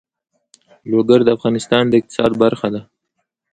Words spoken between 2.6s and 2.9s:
ده.